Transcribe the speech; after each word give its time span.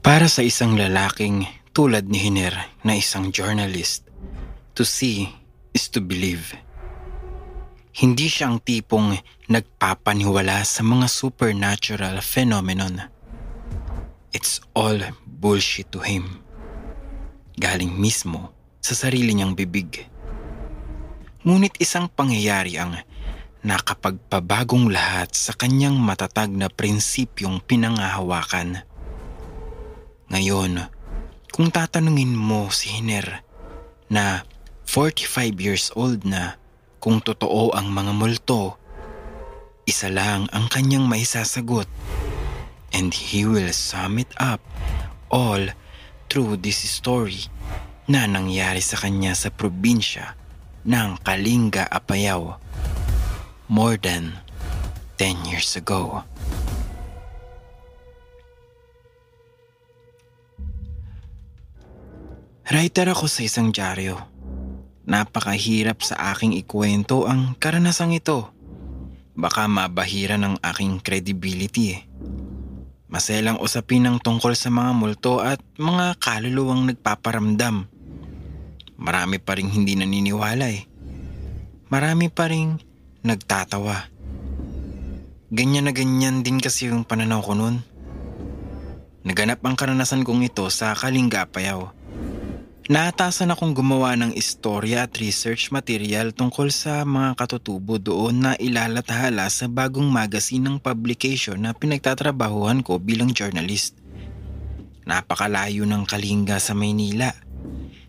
Para 0.00 0.32
sa 0.32 0.40
isang 0.40 0.80
lalaking 0.80 1.44
tulad 1.76 2.08
ni 2.08 2.16
Hiner 2.24 2.56
na 2.80 2.96
isang 2.96 3.28
journalist, 3.28 4.08
to 4.72 4.80
see 4.80 5.28
is 5.76 5.92
to 5.92 6.00
believe. 6.00 6.56
Hindi 7.92 8.32
siya 8.32 8.48
ang 8.48 8.64
tipong 8.64 9.12
nagpapaniwala 9.52 10.64
sa 10.64 10.80
mga 10.80 11.04
supernatural 11.04 12.16
phenomenon. 12.24 13.12
It's 14.32 14.64
all 14.72 15.04
bullshit 15.28 15.92
to 15.92 16.00
him. 16.00 16.40
Galing 17.60 17.92
mismo 17.92 18.56
sa 18.80 18.96
sarili 18.96 19.36
niyang 19.36 19.52
bibig. 19.52 20.08
Ngunit 21.44 21.76
isang 21.76 22.08
pangyayari 22.08 22.80
ang 22.80 22.96
nakapagpabagong 23.60 24.88
lahat 24.88 25.36
sa 25.36 25.52
kanyang 25.52 26.00
matatag 26.00 26.48
na 26.48 26.72
prinsipyong 26.72 27.60
pinangahawakan. 27.60 28.88
Ngayon, 30.30 30.86
kung 31.50 31.74
tatanungin 31.74 32.38
mo 32.38 32.70
si 32.70 32.94
Hiner 32.94 33.42
na 34.06 34.46
45 34.86 35.58
years 35.58 35.90
old 35.98 36.22
na 36.22 36.54
kung 37.02 37.18
totoo 37.18 37.74
ang 37.74 37.90
mga 37.90 38.14
multo, 38.14 38.78
isa 39.90 40.06
lang 40.06 40.46
ang 40.54 40.70
kanyang 40.70 41.10
maisasagot. 41.10 41.90
And 42.94 43.10
he 43.10 43.42
will 43.42 43.74
sum 43.74 44.22
it 44.22 44.30
up 44.38 44.62
all 45.34 45.74
through 46.30 46.62
this 46.62 46.78
story 46.78 47.50
na 48.06 48.30
nangyari 48.30 48.78
sa 48.78 49.02
kanya 49.02 49.34
sa 49.34 49.50
probinsya 49.50 50.38
ng 50.86 51.18
Kalinga 51.26 51.90
Apayao 51.90 52.54
more 53.66 53.98
than 53.98 54.38
10 55.18 55.50
years 55.50 55.74
ago. 55.74 56.22
Writer 62.70 63.10
ako 63.10 63.26
sa 63.26 63.42
isang 63.42 63.74
dyaryo. 63.74 64.14
Napakahirap 65.02 66.06
sa 66.06 66.30
aking 66.30 66.54
ikwento 66.54 67.26
ang 67.26 67.58
karanasang 67.58 68.14
ito. 68.14 68.46
Baka 69.34 69.66
mabahira 69.66 70.38
ng 70.38 70.62
aking 70.62 71.02
credibility 71.02 71.98
eh. 71.98 72.06
Maselang 73.10 73.58
usapin 73.58 74.06
ng 74.06 74.22
tungkol 74.22 74.54
sa 74.54 74.70
mga 74.70 74.94
multo 74.94 75.42
at 75.42 75.58
mga 75.82 76.14
kaluluwang 76.22 76.86
nagpaparamdam. 76.86 77.90
Marami 79.02 79.42
pa 79.42 79.58
rin 79.58 79.66
hindi 79.66 79.98
naniniwala 79.98 80.70
eh. 80.70 80.86
Marami 81.90 82.30
pa 82.30 82.46
rin 82.54 82.78
nagtatawa. 83.26 83.98
Ganyan 85.50 85.90
na 85.90 85.92
ganyan 85.92 86.46
din 86.46 86.62
kasi 86.62 86.86
yung 86.86 87.02
pananaw 87.02 87.42
ko 87.42 87.58
noon. 87.58 87.82
Naganap 89.26 89.58
ang 89.66 89.74
karanasan 89.74 90.22
kong 90.22 90.46
ito 90.46 90.70
sa 90.70 90.94
Kalinga 90.94 91.50
Apayao. 91.50 91.98
Naatasan 92.88 93.52
akong 93.52 93.76
gumawa 93.76 94.16
ng 94.16 94.32
istorya 94.32 95.04
at 95.04 95.12
research 95.20 95.68
material 95.68 96.32
tungkol 96.32 96.72
sa 96.72 97.04
mga 97.04 97.36
katutubo 97.36 98.00
doon 98.00 98.40
na 98.40 98.52
ilalathala 98.56 99.52
sa 99.52 99.68
bagong 99.68 100.08
magazine 100.08 100.64
ng 100.64 100.80
publication 100.80 101.60
na 101.60 101.76
pinagtatrabahuhan 101.76 102.80
ko 102.80 102.96
bilang 102.96 103.36
journalist. 103.36 104.00
Napakalayo 105.04 105.84
ng 105.84 106.08
Kalinga 106.08 106.56
sa 106.56 106.72
Maynila. 106.72 107.36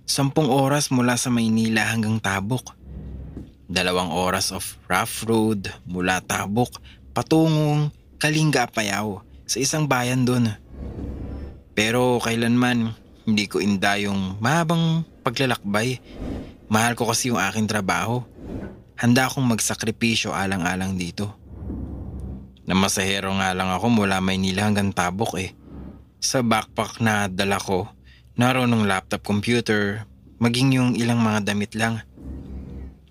Sampung 0.07 0.47
oras 0.47 0.87
mula 0.87 1.19
sa 1.19 1.27
Maynila 1.27 1.91
hanggang 1.91 2.23
Tabok. 2.23 2.71
Dalawang 3.67 4.15
oras 4.15 4.55
of 4.55 4.63
rough 4.87 5.27
road 5.27 5.67
mula 5.83 6.23
Tabok 6.23 6.79
patungong 7.11 7.91
Kalinga 8.23 8.71
Apayao 8.71 9.19
sa 9.43 9.59
isang 9.59 9.83
bayan 9.83 10.23
doon. 10.23 10.47
Pero 11.75 12.23
kailanman 12.23 12.95
hindi 13.31 13.47
ko 13.47 13.63
inda 13.63 13.95
yung 13.95 14.35
mahabang 14.43 15.07
paglalakbay. 15.23 16.03
Mahal 16.67 16.99
ko 16.99 17.07
kasi 17.07 17.31
yung 17.31 17.39
aking 17.39 17.63
trabaho. 17.63 18.19
Handa 18.99 19.31
akong 19.31 19.47
magsakripisyo 19.47 20.35
alang-alang 20.35 20.99
dito. 20.99 21.31
Namasahero 22.67 23.31
nga 23.39 23.55
lang 23.55 23.71
ako 23.71 24.03
mula 24.03 24.19
Maynila 24.19 24.67
hanggang 24.67 24.91
Tabok 24.91 25.39
eh. 25.39 25.55
Sa 26.19 26.43
backpack 26.43 26.99
na 26.99 27.31
dala 27.31 27.55
ko, 27.55 27.87
naroon 28.35 28.69
ng 28.75 28.83
laptop 28.83 29.23
computer, 29.23 30.03
maging 30.43 30.75
yung 30.75 30.91
ilang 30.99 31.23
mga 31.23 31.55
damit 31.55 31.71
lang. 31.73 32.03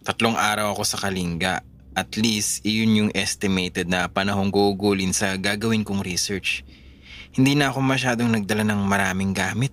Tatlong 0.05 0.37
araw 0.37 0.77
ako 0.77 0.85
sa 0.85 1.01
Kalinga. 1.01 1.65
At 1.97 2.13
least, 2.21 2.63
iyon 2.63 3.09
yung 3.09 3.11
estimated 3.17 3.89
na 3.89 4.05
panahong 4.07 4.53
gugulin 4.53 5.17
sa 5.17 5.33
gagawin 5.41 5.83
kong 5.83 6.05
research. 6.05 6.63
Hindi 7.31 7.55
na 7.55 7.71
ako 7.71 7.79
masyadong 7.79 8.27
nagdala 8.27 8.67
ng 8.67 8.83
maraming 8.91 9.31
gamit. 9.31 9.71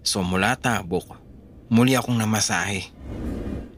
So 0.00 0.24
mula 0.24 0.56
Tabok, 0.56 1.20
muli 1.68 1.92
akong 1.92 2.16
namasahe. 2.16 2.88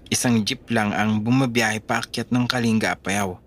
Isang 0.06 0.46
jeep 0.46 0.70
lang 0.70 0.94
ang 0.94 1.18
bumabiyahe 1.18 1.82
paakyat 1.82 2.30
ng 2.30 2.46
Kalinga 2.46 2.94
Apayao. 2.94 3.42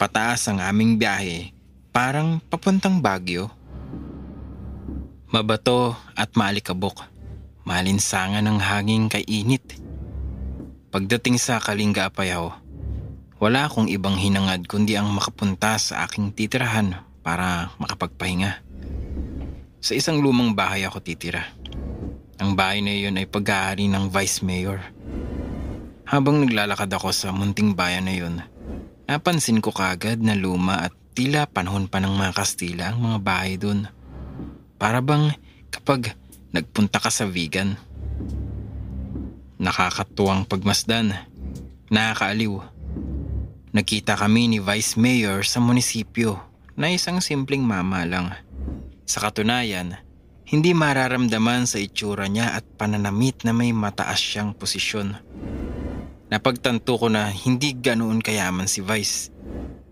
Pataas 0.00 0.48
ang 0.48 0.64
aming 0.64 0.96
biyahe, 0.96 1.52
parang 1.92 2.40
papuntang 2.40 3.04
Baguio. 3.04 3.52
Mabato 5.28 5.92
at 6.16 6.32
maalikabok. 6.32 7.04
Malinsangan 7.68 8.48
ng 8.48 8.58
hangin 8.64 9.12
kay 9.12 9.28
init. 9.28 9.76
Pagdating 10.88 11.36
sa 11.36 11.60
Kalinga 11.60 12.08
Apayao, 12.08 12.56
wala 13.36 13.68
akong 13.68 13.92
ibang 13.92 14.16
hinangad 14.16 14.64
kundi 14.64 14.96
ang 14.96 15.12
makapunta 15.12 15.76
sa 15.76 16.08
aking 16.08 16.32
titirahan 16.32 17.04
para 17.26 17.74
makapagpahinga. 17.82 18.62
Sa 19.82 19.98
isang 19.98 20.22
lumang 20.22 20.54
bahay 20.54 20.86
ako 20.86 21.02
titira. 21.02 21.50
Ang 22.38 22.54
bahay 22.54 22.78
na 22.78 22.94
iyon 22.94 23.18
ay 23.18 23.26
pag-aari 23.26 23.90
ng 23.90 24.06
vice 24.14 24.46
mayor. 24.46 24.78
Habang 26.06 26.46
naglalakad 26.46 26.86
ako 26.86 27.10
sa 27.10 27.34
munting 27.34 27.74
bayan 27.74 28.06
na 28.06 28.14
iyon, 28.14 28.36
napansin 29.10 29.58
ko 29.58 29.74
kagad 29.74 30.22
na 30.22 30.38
luma 30.38 30.86
at 30.86 30.94
tila 31.18 31.50
panahon 31.50 31.90
pa 31.90 31.98
ng 31.98 32.14
mga 32.14 32.30
Kastila 32.30 32.94
ang 32.94 33.02
mga 33.02 33.18
bahay 33.18 33.58
doon. 33.58 33.90
Para 34.78 35.02
bang 35.02 35.34
kapag 35.74 36.14
nagpunta 36.54 37.02
ka 37.02 37.10
sa 37.10 37.26
vegan. 37.26 37.74
Nakakatuwang 39.58 40.46
pagmasdan. 40.46 41.10
Nakakaaliw. 41.90 42.54
Nakita 43.74 44.14
kami 44.14 44.46
ni 44.46 44.58
Vice 44.60 44.94
Mayor 45.00 45.42
sa 45.42 45.58
munisipyo 45.58 46.55
na 46.76 46.92
isang 46.92 47.24
simpleng 47.24 47.64
mama 47.64 48.04
lang. 48.04 48.36
Sa 49.08 49.24
katunayan, 49.24 49.96
hindi 50.46 50.76
mararamdaman 50.76 51.66
sa 51.66 51.80
itsura 51.82 52.30
niya 52.30 52.54
at 52.54 52.62
pananamit 52.78 53.42
na 53.42 53.50
may 53.50 53.74
mataas 53.74 54.20
siyang 54.20 54.54
posisyon. 54.54 55.18
Napagtanto 56.30 56.94
ko 57.00 57.10
na 57.10 57.32
hindi 57.32 57.74
ganoon 57.74 58.22
kayaman 58.22 58.70
si 58.70 58.84
Vice. 58.84 59.32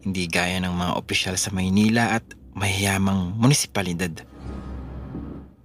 Hindi 0.04 0.28
gaya 0.28 0.60
ng 0.62 0.74
mga 0.76 0.92
opisyal 0.94 1.34
sa 1.40 1.50
Maynila 1.50 2.14
at 2.14 2.22
mayayamang 2.54 3.34
munisipalidad. 3.34 4.22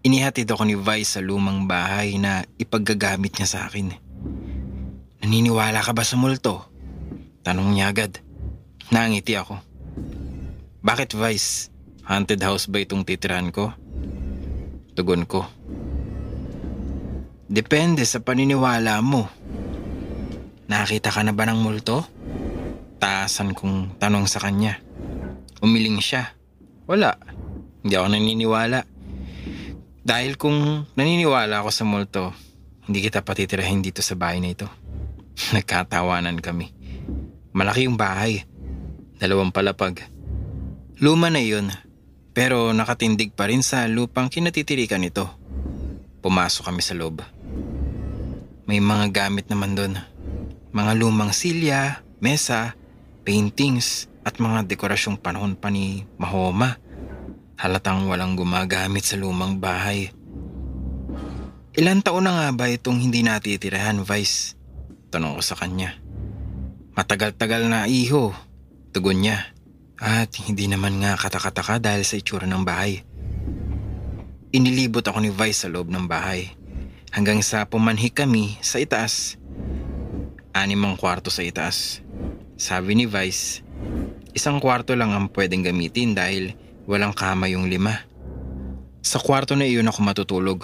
Inihatid 0.02 0.48
ako 0.50 0.64
ni 0.64 0.80
Vice 0.80 1.20
sa 1.20 1.22
lumang 1.22 1.68
bahay 1.68 2.16
na 2.18 2.48
ipaggagamit 2.58 3.36
niya 3.38 3.46
sa 3.46 3.60
akin. 3.68 3.92
Naniniwala 5.20 5.84
ka 5.84 5.92
ba 5.92 6.08
sa 6.08 6.16
multo? 6.16 6.66
Tanong 7.44 7.76
niya 7.76 7.92
agad. 7.92 8.18
Nangiti 8.90 9.36
ako. 9.36 9.69
Bakit 10.90 11.14
Vice? 11.14 11.70
Haunted 12.10 12.42
house 12.42 12.66
ba 12.66 12.82
itong 12.82 13.06
titirahan 13.06 13.54
ko? 13.54 13.70
Tugon 14.98 15.30
ko. 15.30 15.46
Depende 17.46 18.02
sa 18.10 18.18
paniniwala 18.26 18.98
mo. 19.06 19.30
Nakita 20.66 21.14
ka 21.14 21.22
na 21.22 21.30
ba 21.30 21.46
ng 21.46 21.62
multo? 21.62 22.10
Taasan 22.98 23.54
kong 23.54 24.02
tanong 24.02 24.26
sa 24.26 24.42
kanya. 24.42 24.82
Umiling 25.62 26.02
siya. 26.02 26.34
Wala. 26.90 27.14
Hindi 27.86 27.94
ako 27.94 28.08
naniniwala. 28.10 28.82
Dahil 30.02 30.42
kung 30.42 30.90
naniniwala 30.98 31.62
ako 31.62 31.70
sa 31.70 31.86
multo, 31.86 32.34
hindi 32.90 33.06
kita 33.06 33.22
patitirahin 33.22 33.86
dito 33.86 34.02
sa 34.02 34.18
bahay 34.18 34.42
na 34.42 34.58
ito. 34.58 34.66
Nagkatawanan 35.54 36.42
kami. 36.42 36.74
Malaki 37.54 37.86
yung 37.86 37.94
bahay. 37.94 38.42
Dalawang 39.22 39.54
palapag. 39.54 40.18
Luma 41.00 41.32
na 41.32 41.40
yun, 41.40 41.72
pero 42.36 42.76
nakatindig 42.76 43.32
pa 43.32 43.48
rin 43.48 43.64
sa 43.64 43.88
lupang 43.88 44.28
kinatitirikan 44.28 45.00
nito. 45.00 45.32
Pumasok 46.20 46.68
kami 46.68 46.84
sa 46.84 46.92
loob. 46.92 47.24
May 48.68 48.84
mga 48.84 49.08
gamit 49.16 49.48
naman 49.48 49.80
doon. 49.80 49.96
Mga 50.76 50.92
lumang 51.00 51.32
silya, 51.32 52.04
mesa, 52.20 52.76
paintings, 53.24 54.12
at 54.28 54.44
mga 54.44 54.68
dekorasyong 54.68 55.24
panahon 55.24 55.56
pa 55.56 55.72
ni 55.72 56.04
Mahoma. 56.20 56.76
Halatang 57.56 58.12
walang 58.12 58.36
gumagamit 58.36 59.08
sa 59.08 59.16
lumang 59.16 59.56
bahay. 59.56 60.12
Ilan 61.80 62.04
taon 62.04 62.28
na 62.28 62.36
nga 62.36 62.48
ba 62.52 62.68
itong 62.68 63.00
hindi 63.00 63.24
natitirahan, 63.24 64.04
Vice? 64.04 64.60
Tanong 65.16 65.40
ko 65.40 65.42
sa 65.48 65.56
kanya. 65.56 65.96
Matagal-tagal 66.92 67.72
na 67.72 67.88
iho, 67.88 68.36
tugon 68.92 69.24
niya. 69.24 69.56
At 70.00 70.32
hindi 70.48 70.72
naman 70.72 71.04
nga 71.04 71.20
katakataka 71.20 71.84
dahil 71.84 72.08
sa 72.08 72.16
itsura 72.16 72.48
ng 72.48 72.64
bahay. 72.64 73.04
Inilibot 74.56 75.04
ako 75.04 75.20
ni 75.20 75.28
Vice 75.28 75.68
sa 75.68 75.70
loob 75.70 75.92
ng 75.92 76.08
bahay. 76.08 76.56
Hanggang 77.12 77.44
sa 77.44 77.68
pumanhik 77.68 78.16
kami 78.16 78.56
sa 78.64 78.80
itaas. 78.80 79.36
Anim 80.56 80.80
ang 80.88 80.96
kwarto 80.96 81.28
sa 81.28 81.44
itaas. 81.44 82.00
Sabi 82.56 82.96
ni 82.96 83.06
Vice, 83.12 83.60
isang 84.32 84.64
kwarto 84.64 84.96
lang 84.96 85.12
ang 85.12 85.28
pwedeng 85.36 85.68
gamitin 85.68 86.16
dahil 86.16 86.56
walang 86.88 87.12
kama 87.12 87.52
yung 87.52 87.68
lima. 87.68 88.08
Sa 89.04 89.20
kwarto 89.20 89.54
na 89.60 89.68
iyon 89.68 89.92
ako 89.92 90.00
matutulog. 90.00 90.60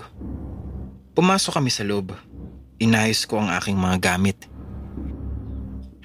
Pumasok 1.11 1.59
kami 1.59 1.71
sa 1.71 1.83
loob. 1.83 2.15
Inayos 2.79 3.27
ko 3.27 3.43
ang 3.43 3.51
aking 3.51 3.75
mga 3.75 3.99
gamit. 3.99 4.47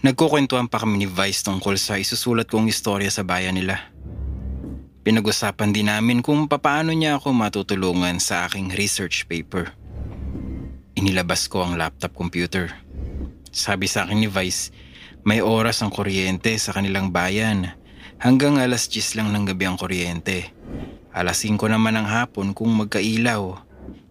Nagkukwentuhan 0.01 0.65
pa 0.65 0.81
kami 0.81 1.05
ni 1.05 1.09
Vice 1.09 1.45
tungkol 1.45 1.77
sa 1.77 2.01
isusulat 2.01 2.49
kong 2.49 2.73
istorya 2.73 3.13
sa 3.13 3.21
bayan 3.21 3.53
nila. 3.53 3.93
Pinag-usapan 5.05 5.77
din 5.77 5.93
namin 5.93 6.25
kung 6.25 6.49
papaano 6.49 6.97
niya 6.97 7.21
ako 7.21 7.37
matutulungan 7.37 8.17
sa 8.17 8.49
aking 8.49 8.73
research 8.73 9.29
paper. 9.29 9.77
Inilabas 10.97 11.53
ko 11.53 11.69
ang 11.69 11.77
laptop 11.77 12.17
computer. 12.17 12.73
Sabi 13.53 13.93
sa 13.93 14.09
akin 14.09 14.25
ni 14.25 14.29
Vice, 14.33 14.73
may 15.21 15.45
oras 15.45 15.85
ang 15.85 15.93
kuryente 15.93 16.57
sa 16.57 16.73
kanilang 16.73 17.13
bayan. 17.13 17.77
Hanggang 18.25 18.57
alas 18.57 18.89
10 18.89 19.21
lang 19.21 19.29
ng 19.37 19.53
gabi 19.53 19.69
ang 19.69 19.77
kuryente. 19.77 20.49
Alas 21.13 21.45
5 21.45 21.61
naman 21.69 22.01
ng 22.01 22.09
hapon 22.09 22.57
kung 22.57 22.73
magkailaw. 22.73 23.53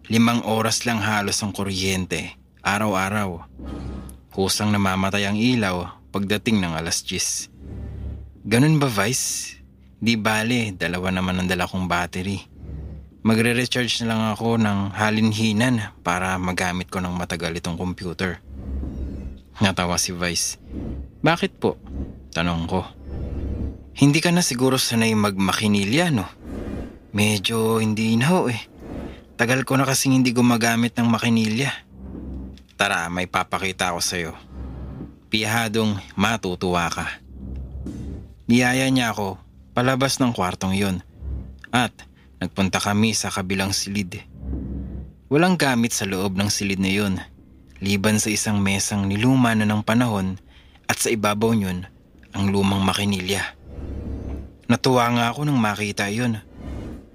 Limang 0.06 0.46
oras 0.46 0.86
lang 0.86 1.02
halos 1.02 1.42
ang 1.42 1.50
kuryente. 1.50 2.38
Araw-araw. 2.62 3.42
Kusang 4.40 4.72
namamatay 4.72 5.28
ang 5.28 5.36
ilaw 5.36 6.08
pagdating 6.16 6.64
ng 6.64 6.72
alas 6.72 7.04
10. 7.04 7.52
Ganun 8.48 8.80
ba 8.80 8.88
Vice? 8.88 9.60
Di 10.00 10.16
bale, 10.16 10.72
dalawa 10.72 11.12
naman 11.12 11.36
ang 11.36 11.44
dala 11.44 11.68
kong 11.68 11.84
battery. 11.84 12.40
Magre-recharge 13.20 14.00
na 14.00 14.16
lang 14.16 14.22
ako 14.32 14.56
ng 14.56 14.96
halinhinan 14.96 15.92
para 16.00 16.40
magamit 16.40 16.88
ko 16.88 17.04
ng 17.04 17.12
matagal 17.12 17.52
itong 17.52 17.76
computer. 17.76 18.40
Natawa 19.60 20.00
si 20.00 20.16
Vice. 20.16 20.56
Bakit 21.20 21.60
po? 21.60 21.76
Tanong 22.32 22.64
ko. 22.64 22.80
Hindi 23.92 24.24
ka 24.24 24.32
na 24.32 24.40
siguro 24.40 24.80
sanay 24.80 25.12
magmakinilya, 25.20 26.16
no? 26.16 26.24
Medyo 27.12 27.84
hindi 27.84 28.16
na 28.16 28.48
eh. 28.48 28.60
Tagal 29.36 29.68
ko 29.68 29.76
na 29.76 29.84
kasing 29.84 30.16
hindi 30.16 30.32
gumagamit 30.32 30.96
ng 30.96 31.12
makinilya. 31.12 31.89
Tara, 32.80 33.12
may 33.12 33.28
papakita 33.28 33.92
ako 33.92 34.00
sa'yo. 34.00 34.32
Piyahadong 35.28 36.00
matutuwa 36.16 36.88
ka. 36.88 37.20
Niyaya 38.48 38.88
niya 38.88 39.12
ako 39.12 39.36
palabas 39.76 40.16
ng 40.16 40.32
kwartong 40.32 40.72
yon 40.72 41.04
at 41.76 41.92
nagpunta 42.40 42.80
kami 42.80 43.12
sa 43.12 43.28
kabilang 43.28 43.76
silid. 43.76 44.24
Walang 45.28 45.60
gamit 45.60 45.92
sa 45.92 46.08
loob 46.08 46.40
ng 46.40 46.48
silid 46.48 46.80
na 46.80 46.88
yon, 46.88 47.20
liban 47.84 48.16
sa 48.16 48.32
isang 48.32 48.64
mesang 48.64 49.04
niluma 49.04 49.52
na 49.52 49.68
ng 49.68 49.84
panahon 49.84 50.40
at 50.88 50.96
sa 50.96 51.12
ibabaw 51.12 51.52
niyon 51.52 51.84
ang 52.32 52.48
lumang 52.48 52.80
makinilya. 52.80 53.44
Natuwa 54.72 55.04
nga 55.20 55.36
ako 55.36 55.44
nang 55.44 55.60
makita 55.60 56.08
yon. 56.08 56.40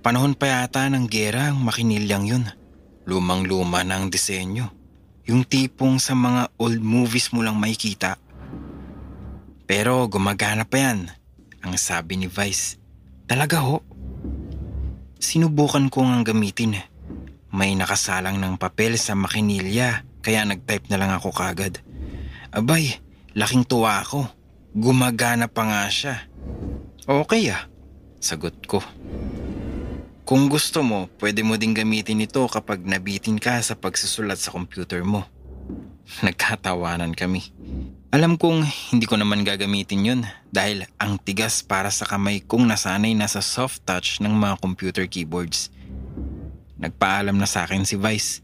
Panahon 0.06 0.38
pa 0.38 0.62
yata 0.62 0.86
ng 0.94 1.10
gera 1.10 1.50
ang 1.50 1.58
makinilyang 1.66 2.26
yun. 2.30 2.46
Lumang-luma 3.10 3.82
na 3.82 3.98
ang 3.98 4.14
disenyo. 4.14 4.75
Yung 5.26 5.42
tipong 5.42 5.98
sa 5.98 6.14
mga 6.14 6.54
old 6.62 6.82
movies 6.86 7.34
mo 7.34 7.42
lang 7.42 7.58
makikita. 7.58 8.22
Pero 9.66 10.06
gumagana 10.06 10.70
pa 10.70 10.78
yan, 10.78 11.10
ang 11.66 11.74
sabi 11.82 12.22
ni 12.22 12.30
Vice. 12.30 12.78
Talaga 13.26 13.66
ho. 13.66 13.82
Sinubukan 15.18 15.90
ko 15.90 16.06
ngang 16.06 16.30
gamitin. 16.30 16.78
May 17.50 17.74
nakasalang 17.74 18.38
ng 18.38 18.62
papel 18.62 19.02
sa 19.02 19.18
makinilya 19.18 20.06
kaya 20.22 20.46
nagtype 20.46 20.94
na 20.94 21.02
lang 21.02 21.10
ako 21.10 21.34
kagad. 21.34 21.82
Abay, 22.54 23.02
laking 23.34 23.66
tuwa 23.66 24.06
ako. 24.06 24.30
Gumagana 24.78 25.50
pa 25.50 25.66
nga 25.66 25.90
siya. 25.90 26.22
Okay 27.10 27.50
ah, 27.50 27.66
sagot 28.22 28.54
ko. 28.70 28.82
Kung 30.26 30.50
gusto 30.50 30.82
mo, 30.82 31.06
pwede 31.22 31.46
mo 31.46 31.54
ding 31.54 31.78
gamitin 31.78 32.26
ito 32.26 32.42
kapag 32.50 32.82
nabitin 32.82 33.38
ka 33.38 33.62
sa 33.62 33.78
pagsusulat 33.78 34.42
sa 34.42 34.50
computer 34.50 35.06
mo. 35.06 35.22
Nagkatawanan 36.26 37.14
kami. 37.14 37.54
Alam 38.10 38.34
kong 38.34 38.66
hindi 38.90 39.06
ko 39.06 39.22
naman 39.22 39.46
gagamitin 39.46 40.02
yun 40.02 40.22
dahil 40.50 40.90
ang 40.98 41.22
tigas 41.22 41.62
para 41.62 41.94
sa 41.94 42.10
kamay 42.10 42.42
kong 42.42 42.66
nasanay 42.66 43.14
na 43.14 43.30
sa 43.30 43.38
soft 43.38 43.86
touch 43.86 44.18
ng 44.18 44.34
mga 44.34 44.58
computer 44.66 45.06
keyboards. 45.06 45.70
Nagpaalam 46.82 47.38
na 47.38 47.46
sa 47.46 47.70
akin 47.70 47.86
si 47.86 47.94
Vice. 47.94 48.42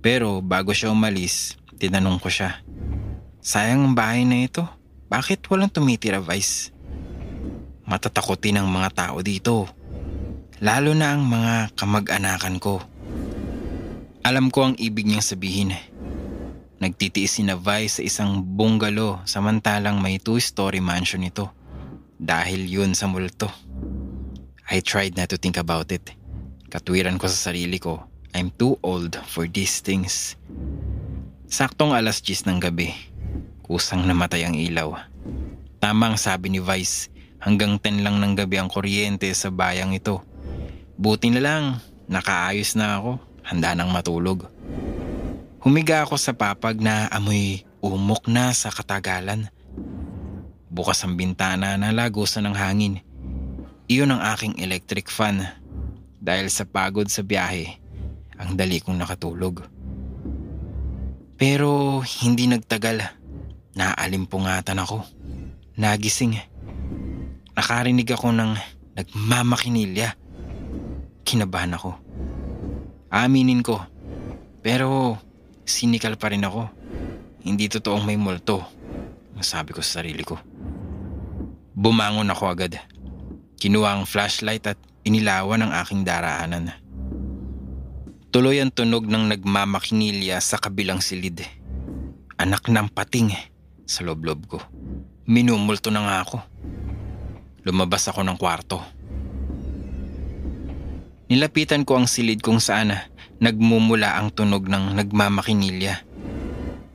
Pero 0.00 0.40
bago 0.40 0.72
siya 0.72 0.88
umalis, 0.88 1.60
tinanong 1.76 2.16
ko 2.16 2.32
siya. 2.32 2.64
Sayang 3.44 3.92
ang 3.92 3.92
bahay 3.92 4.24
na 4.24 4.48
ito. 4.48 4.64
Bakit 5.12 5.44
walang 5.52 5.68
tumitira 5.68 6.16
Vice? 6.16 6.72
Matatakotin 7.84 8.56
ang 8.56 8.72
mga 8.72 8.88
tao 9.04 9.20
dito 9.20 9.83
Lalo 10.64 10.96
na 10.96 11.12
ang 11.12 11.28
mga 11.28 11.76
kamag-anakan 11.76 12.56
ko. 12.56 12.80
Alam 14.24 14.48
ko 14.48 14.72
ang 14.72 14.74
ibig 14.80 15.04
niyang 15.04 15.20
sabihin. 15.20 15.76
Nagtitiis 16.80 17.36
si 17.36 17.44
Navay 17.44 17.84
sa 17.84 18.00
isang 18.00 18.40
bungalow 18.40 19.20
samantalang 19.28 20.00
may 20.00 20.16
two-story 20.16 20.80
mansion 20.80 21.20
ito. 21.20 21.52
Dahil 22.16 22.64
yun 22.64 22.96
sa 22.96 23.04
multo. 23.12 23.52
I 24.72 24.80
tried 24.80 25.20
not 25.20 25.28
to 25.28 25.36
think 25.36 25.60
about 25.60 25.92
it. 25.92 26.16
Katwiran 26.72 27.20
ko 27.20 27.28
sa 27.28 27.52
sarili 27.52 27.76
ko, 27.76 28.00
I'm 28.32 28.48
too 28.48 28.80
old 28.80 29.20
for 29.28 29.44
these 29.44 29.84
things. 29.84 30.40
Saktong 31.44 31.92
alas 31.92 32.24
10 32.24 32.48
ng 32.48 32.58
gabi, 32.64 32.88
kusang 33.60 34.08
namatay 34.08 34.48
ang 34.48 34.56
ilaw. 34.56 34.96
Tamang 35.76 36.16
sabi 36.16 36.56
ni 36.56 36.64
Vice, 36.64 37.12
hanggang 37.36 37.76
10 37.76 38.00
lang 38.00 38.16
ng 38.16 38.32
gabi 38.32 38.56
ang 38.56 38.72
kuryente 38.72 39.28
sa 39.36 39.52
bayang 39.52 39.92
ito 39.92 40.24
Buti 40.94 41.26
na 41.34 41.42
lang, 41.42 41.64
nakaayos 42.06 42.78
na 42.78 43.02
ako, 43.02 43.18
handa 43.42 43.74
nang 43.74 43.90
matulog. 43.90 44.46
Humiga 45.58 46.06
ako 46.06 46.14
sa 46.14 46.30
papag 46.30 46.78
na 46.78 47.10
amoy 47.10 47.66
umok 47.82 48.30
na 48.30 48.54
sa 48.54 48.70
katagalan. 48.70 49.50
Bukas 50.70 51.02
ang 51.02 51.18
bintana 51.18 51.74
na 51.74 51.90
lagusan 51.90 52.46
ng 52.46 52.56
hangin. 52.56 53.02
Iyon 53.90 54.14
ang 54.14 54.22
aking 54.34 54.62
electric 54.62 55.10
fan. 55.10 55.42
Dahil 56.22 56.48
sa 56.48 56.64
pagod 56.64 57.10
sa 57.10 57.20
biyahe, 57.26 57.76
ang 58.38 58.54
dali 58.54 58.78
kong 58.78 58.96
nakatulog. 58.96 59.66
Pero 61.34 62.00
hindi 62.22 62.46
nagtagal. 62.46 63.02
Naalimpungatan 63.74 64.78
ako. 64.78 65.02
Nagising. 65.74 66.38
Nakarinig 67.58 68.08
ako 68.14 68.30
ng 68.30 68.52
nagmamakinilya 68.94 70.23
Kinabahan 71.24 71.74
ako. 71.74 71.96
Aminin 73.08 73.64
ko. 73.64 73.80
Pero 74.60 75.16
sinikal 75.64 76.20
pa 76.20 76.28
rin 76.30 76.44
ako. 76.44 76.68
Hindi 77.44 77.68
totoong 77.72 78.04
may 78.04 78.20
multo. 78.20 78.64
Sabi 79.40 79.72
ko 79.72 79.80
sa 79.80 80.00
sarili 80.00 80.24
ko. 80.24 80.36
Bumangon 81.74 82.30
ako 82.30 82.44
agad. 82.48 82.80
Kinuha 83.58 83.98
ang 83.98 84.04
flashlight 84.04 84.64
at 84.68 84.78
inilawan 85.02 85.64
ang 85.64 85.72
aking 85.80 86.04
daraanan. 86.04 86.72
Tuloy 88.30 88.60
ang 88.60 88.72
tunog 88.72 89.06
ng 89.06 89.30
nagmamakinilya 89.30 90.40
sa 90.40 90.60
kabilang 90.60 91.00
silid. 91.00 91.44
Anak 92.36 92.66
ng 92.68 92.88
pating 92.90 93.30
sa 93.84 94.02
loblob 94.02 94.44
ko. 94.48 94.58
Minumulto 95.24 95.88
na 95.88 96.04
nga 96.04 96.16
ako. 96.24 96.38
lumabas 97.64 98.04
ako 98.12 98.20
ng 98.20 98.36
kwarto. 98.36 98.76
Nilapitan 101.24 101.88
ko 101.88 101.96
ang 101.96 102.04
silid 102.04 102.44
kung 102.44 102.60
saan 102.60 102.92
nagmumula 103.40 104.20
ang 104.20 104.28
tunog 104.28 104.68
ng 104.68 104.92
nagmamakinilya. 104.92 106.04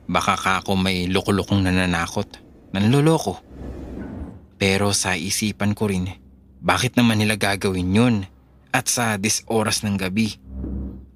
Baka 0.06 0.34
ka 0.38 0.52
ako 0.62 0.78
may 0.78 1.10
lukulukong 1.10 1.66
nananakot, 1.66 2.38
nanloloko. 2.70 3.42
Pero 4.54 4.94
sa 4.94 5.18
isipan 5.18 5.74
ko 5.74 5.90
rin, 5.90 6.06
bakit 6.62 6.94
naman 6.94 7.18
nila 7.18 7.34
gagawin 7.34 7.90
yun 7.90 8.16
at 8.70 8.86
sa 8.86 9.18
dis 9.18 9.42
oras 9.50 9.82
ng 9.82 9.98
gabi? 9.98 10.38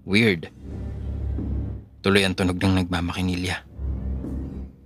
Weird. 0.03 0.51
Tuloy 2.03 2.27
ang 2.27 2.35
tunog 2.35 2.59
ng 2.59 2.83
nagmamakinilya. 2.83 3.63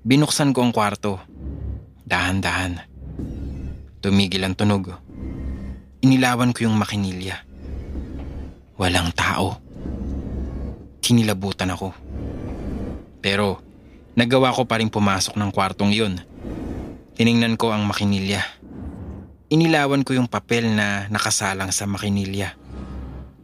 Binuksan 0.05 0.53
ko 0.53 0.69
ang 0.69 0.73
kwarto. 0.77 1.17
Dahan-dahan. 2.05 2.85
Tumigil 4.05 4.45
ang 4.45 4.53
tunog. 4.53 4.93
Inilawan 6.05 6.53
ko 6.53 6.69
yung 6.69 6.77
makinilya. 6.77 7.48
Walang 8.79 9.11
tao. 9.11 9.59
Kinilabutan 11.03 11.75
ako. 11.75 11.91
Pero 13.19 13.59
nagawa 14.15 14.55
ko 14.55 14.71
pa 14.71 14.79
rin 14.79 14.87
pumasok 14.87 15.35
ng 15.35 15.51
kwartong 15.51 15.91
yun. 15.91 16.23
Tiningnan 17.19 17.59
ko 17.59 17.75
ang 17.75 17.83
makinilya. 17.91 18.39
Inilawan 19.51 20.07
ko 20.07 20.15
yung 20.15 20.31
papel 20.31 20.71
na 20.71 21.11
nakasalang 21.11 21.75
sa 21.75 21.91
makinilya. 21.91 22.55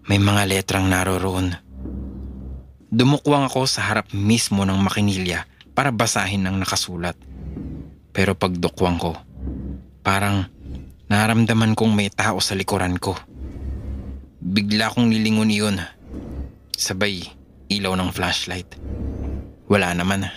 May 0.07 0.23
mga 0.23 0.47
letrang 0.47 0.87
naroroon. 0.87 1.59
Dumukwang 2.95 3.51
ako 3.51 3.67
sa 3.67 3.91
harap 3.91 4.15
mismo 4.15 4.63
ng 4.63 4.79
makinilya 4.79 5.51
para 5.75 5.91
basahin 5.91 6.47
ang 6.47 6.63
nakasulat. 6.63 7.19
Pero 8.15 8.39
pagdukwang 8.39 9.03
ko, 9.03 9.19
parang 10.07 10.47
naramdaman 11.11 11.75
kong 11.75 11.91
may 11.91 12.07
tao 12.15 12.39
sa 12.39 12.55
likuran 12.55 12.95
ko. 13.03 13.19
Bigla 14.45 14.93
kong 14.93 15.09
nilingon 15.09 15.49
iyon. 15.49 15.81
Sabay, 16.77 17.25
ilaw 17.73 17.97
ng 17.97 18.13
flashlight. 18.13 18.77
Wala 19.73 19.97
naman. 19.97 20.29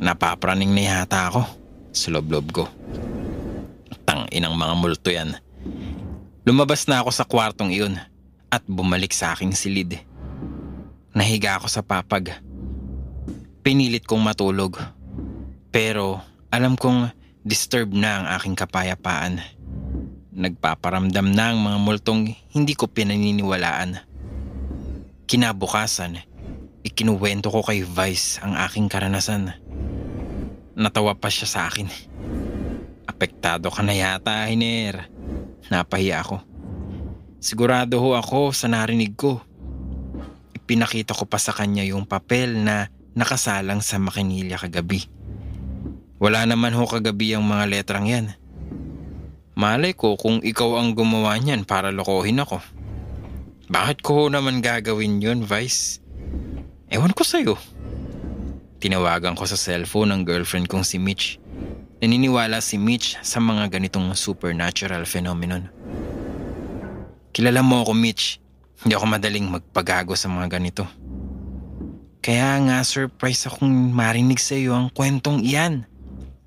Napapraning 0.00 0.72
na 0.72 1.04
yata 1.04 1.28
ako 1.28 1.44
sa 1.92 2.08
loob-loob 2.08 2.48
ko. 2.48 2.64
Tang 4.08 4.24
inang 4.32 4.56
mga 4.56 4.74
multo 4.80 5.12
yan. 5.12 5.36
Lumabas 6.48 6.88
na 6.88 7.04
ako 7.04 7.12
sa 7.12 7.28
kwartong 7.28 7.76
iyon 7.76 8.00
at 8.48 8.64
bumalik 8.64 9.12
sa 9.12 9.36
aking 9.36 9.52
silid. 9.52 10.00
Nahiga 11.12 11.60
ako 11.60 11.68
sa 11.68 11.84
papag. 11.84 12.40
Pinilit 13.60 14.08
kong 14.08 14.24
matulog. 14.24 14.80
Pero 15.68 16.24
alam 16.48 16.72
kong 16.72 17.12
disturb 17.44 17.92
na 17.92 18.24
ang 18.24 18.26
aking 18.40 18.56
kapayapaan. 18.56 19.44
Nagpaparamdam 20.38 21.34
na 21.34 21.50
ang 21.50 21.58
mga 21.58 21.78
multong 21.82 22.30
hindi 22.54 22.78
ko 22.78 22.86
pinaniniwalaan. 22.86 23.98
Kinabukasan, 25.26 26.22
ikinuwento 26.86 27.50
ko 27.50 27.66
kay 27.66 27.82
Vice 27.82 28.38
ang 28.38 28.54
aking 28.54 28.86
karanasan. 28.86 29.58
Natawa 30.78 31.18
pa 31.18 31.26
siya 31.26 31.50
sa 31.50 31.60
akin. 31.66 31.90
Apektado 33.10 33.66
ka 33.66 33.82
na 33.82 33.98
yata, 33.98 34.46
Hiner. 34.46 35.10
Napahiya 35.74 36.22
ako. 36.22 36.38
Sigurado 37.42 37.98
ho 37.98 38.14
ako 38.14 38.54
sa 38.54 38.70
narinig 38.70 39.18
ko. 39.18 39.42
Ipinakita 40.54 41.18
ko 41.18 41.26
pa 41.26 41.42
sa 41.42 41.50
kanya 41.50 41.82
yung 41.82 42.06
papel 42.06 42.62
na 42.62 42.94
nakasalang 43.18 43.82
sa 43.82 43.98
makinilya 43.98 44.54
kagabi. 44.54 45.02
Wala 46.22 46.46
naman 46.46 46.78
ho 46.78 46.86
kagabi 46.86 47.34
ang 47.34 47.42
mga 47.42 47.64
letrang 47.74 48.06
yan. 48.06 48.38
Malay 49.58 49.90
ko 49.90 50.14
kung 50.14 50.38
ikaw 50.38 50.78
ang 50.78 50.94
gumawa 50.94 51.34
niyan 51.34 51.66
para 51.66 51.90
lokohin 51.90 52.38
ako. 52.38 52.62
Bakit 53.66 54.06
ko 54.06 54.30
naman 54.30 54.62
gagawin 54.62 55.18
yun, 55.18 55.42
Vice? 55.42 55.98
Ewan 56.86 57.10
ko 57.10 57.26
sa'yo. 57.26 57.58
Tinawagan 58.78 59.34
ko 59.34 59.50
sa 59.50 59.58
cellphone 59.58 60.14
ng 60.14 60.22
girlfriend 60.22 60.70
kong 60.70 60.86
si 60.86 61.02
Mitch. 61.02 61.42
Naniniwala 61.98 62.62
si 62.62 62.78
Mitch 62.78 63.18
sa 63.26 63.42
mga 63.42 63.66
ganitong 63.74 64.14
supernatural 64.14 65.02
phenomenon. 65.02 65.66
Kilala 67.34 67.58
mo 67.58 67.82
ako, 67.82 67.98
Mitch. 67.98 68.38
Hindi 68.86 68.94
ako 68.94 69.06
madaling 69.10 69.50
magpagago 69.50 70.14
sa 70.14 70.30
mga 70.30 70.54
ganito. 70.54 70.86
Kaya 72.22 72.62
nga 72.62 72.86
surprise 72.86 73.50
akong 73.50 73.90
marinig 73.90 74.38
sa 74.38 74.54
iyo 74.54 74.78
ang 74.78 74.94
kwentong 74.94 75.42
iyan. 75.42 75.82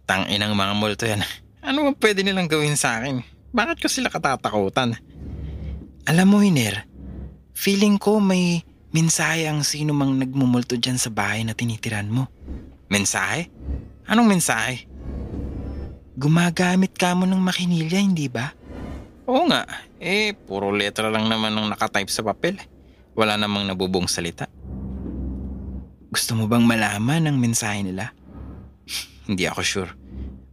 Tang 0.07 0.31
inang 0.31 0.55
mga 0.55 0.73
multo 0.79 1.03
yan. 1.03 1.27
Ano 1.61 1.85
ba 1.85 1.91
pwede 1.93 2.25
nilang 2.25 2.49
gawin 2.49 2.73
sa 2.73 2.97
akin? 2.97 3.21
Bakit 3.53 3.77
ko 3.77 3.87
sila 3.87 4.09
katatakutan? 4.09 4.97
Alam 6.09 6.27
mo, 6.33 6.37
Hiner, 6.41 6.89
feeling 7.53 8.01
ko 8.01 8.17
may 8.17 8.65
mensahe 8.89 9.45
ang 9.45 9.61
sino 9.61 9.93
mang 9.93 10.17
nagmumulto 10.17 10.73
dyan 10.75 10.97
sa 10.97 11.13
bahay 11.13 11.45
na 11.45 11.53
tinitiran 11.53 12.09
mo. 12.09 12.25
Mensahe? 12.89 13.53
Anong 14.09 14.27
mensahe? 14.27 14.89
Gumagamit 16.17 16.97
ka 16.97 17.13
mo 17.13 17.29
ng 17.29 17.39
makinilya, 17.39 18.01
hindi 18.01 18.25
ba? 18.25 18.51
Oo 19.29 19.45
nga. 19.47 19.63
Eh, 20.01 20.33
puro 20.33 20.73
letra 20.73 21.13
lang 21.13 21.29
naman 21.29 21.53
ang 21.53 21.69
nakatype 21.69 22.09
sa 22.09 22.25
papel. 22.25 22.57
Wala 23.13 23.37
namang 23.37 23.69
nabubong 23.69 24.09
salita. 24.09 24.49
Gusto 26.11 26.35
mo 26.35 26.49
bang 26.49 26.65
malaman 26.65 27.29
ang 27.29 27.37
mensahe 27.37 27.85
nila? 27.85 28.11
hindi 29.29 29.45
ako 29.45 29.61
sure. 29.61 30.00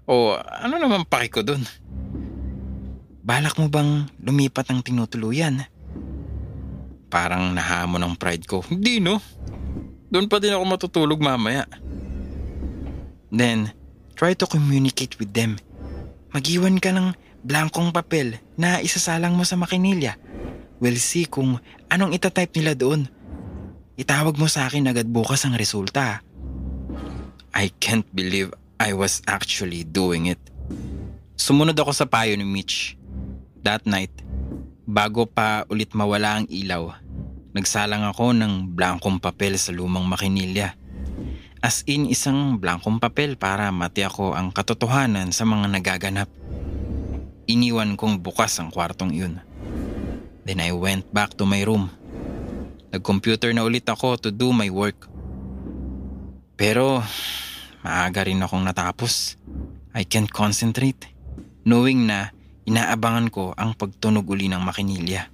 O 0.09 0.33
ano 0.41 0.81
naman 0.81 1.05
paki 1.05 1.29
ko 1.29 1.41
dun? 1.45 1.61
Balak 3.21 3.61
mo 3.61 3.69
bang 3.69 4.09
lumipat 4.25 4.73
ang 4.73 4.81
tinutuluyan? 4.81 5.69
Parang 7.13 7.53
nahamon 7.53 8.01
ang 8.01 8.15
pride 8.17 8.49
ko. 8.49 8.65
Hindi 8.65 9.05
no. 9.05 9.21
Doon 10.09 10.33
pa 10.33 10.41
din 10.41 10.57
ako 10.57 10.65
matutulog 10.65 11.21
mamaya. 11.21 11.69
Then, 13.29 13.77
try 14.17 14.33
to 14.33 14.49
communicate 14.49 15.21
with 15.21 15.37
them. 15.37 15.61
Magiwan 16.33 16.81
ka 16.81 16.89
ng 16.89 17.13
blankong 17.45 17.93
papel 17.93 18.41
na 18.57 18.81
isasalang 18.81 19.37
mo 19.37 19.45
sa 19.45 19.61
makinilya. 19.61 20.17
We'll 20.81 20.97
see 20.97 21.29
kung 21.29 21.61
anong 21.93 22.17
itatype 22.17 22.57
nila 22.57 22.73
doon. 22.73 23.13
Itawag 24.01 24.41
mo 24.41 24.49
sa 24.49 24.73
akin 24.73 24.89
agad 24.89 25.05
bukas 25.05 25.45
ang 25.45 25.53
resulta. 25.53 26.25
I 27.53 27.69
can't 27.77 28.09
believe 28.17 28.57
I 28.79 28.95
was 28.95 29.19
actually 29.27 29.83
doing 29.83 30.31
it. 30.31 30.39
Sumunod 31.35 31.75
ako 31.75 31.91
sa 31.91 32.07
payo 32.07 32.39
ni 32.39 32.47
Mitch. 32.47 32.95
That 33.67 33.83
night, 33.91 34.15
bago 34.87 35.27
pa 35.27 35.67
ulit 35.67 35.99
mawala 35.99 36.39
ang 36.39 36.47
ilaw, 36.47 36.95
nagsalang 37.59 38.07
ako 38.07 38.39
ng 38.39 38.79
blankong 38.79 39.19
papel 39.19 39.59
sa 39.59 39.75
lumang 39.75 40.07
makinilya. 40.07 40.79
As 41.59 41.83
in 41.91 42.07
isang 42.07 42.63
blankong 42.63 43.03
papel 43.03 43.35
para 43.35 43.75
mati 43.75 44.07
ako 44.07 44.39
ang 44.39 44.55
katotohanan 44.55 45.35
sa 45.35 45.43
mga 45.43 45.67
nagaganap. 45.75 46.31
Iniwan 47.51 47.99
kong 47.99 48.23
bukas 48.23 48.63
ang 48.63 48.71
kwartong 48.71 49.11
iyon. 49.11 49.43
Then 50.47 50.63
I 50.63 50.71
went 50.71 51.11
back 51.11 51.35
to 51.43 51.45
my 51.51 51.67
room. 51.67 51.91
Nag-computer 52.95 53.51
na 53.51 53.67
ulit 53.67 53.91
ako 53.91 54.23
to 54.23 54.31
do 54.31 54.55
my 54.55 54.71
work. 54.71 55.11
Pero 56.55 57.03
Maaga 57.83 58.27
rin 58.27 58.43
akong 58.43 58.67
natapos. 58.67 59.39
I 59.95 60.03
can't 60.05 60.31
concentrate. 60.31 61.07
Knowing 61.63 62.09
na 62.09 62.33
inaabangan 62.69 63.29
ko 63.33 63.53
ang 63.55 63.75
pagtunog 63.79 64.27
uli 64.29 64.51
ng 64.51 64.61
makinilya. 64.61 65.31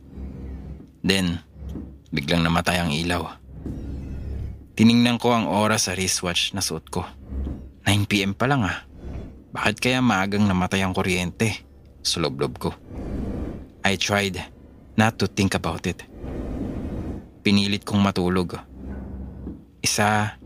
Then, 1.05 1.41
biglang 2.15 2.47
namatay 2.47 2.81
ang 2.81 2.91
ilaw. 2.95 3.41
Tiningnan 4.75 5.23
ko 5.23 5.35
ang 5.35 5.47
oras 5.47 5.87
sa 5.87 5.95
wristwatch 5.95 6.55
na 6.55 6.63
suot 6.65 6.87
ko. 6.91 7.07
9pm 7.87 8.35
pa 8.35 8.51
lang 8.51 8.67
ah. 8.67 8.83
Bakit 9.55 9.77
kaya 9.79 10.03
maagang 10.03 10.51
namatay 10.51 10.83
ang 10.83 10.91
kuryente? 10.91 11.63
Suloblob 12.03 12.59
ko. 12.59 12.71
I 13.87 13.95
tried 13.95 14.43
not 14.99 15.21
to 15.23 15.31
think 15.31 15.55
about 15.55 15.87
it. 15.87 16.03
Pinilit 17.45 17.87
kong 17.87 18.03
matulog. 18.03 18.59
Isa, 19.85 20.41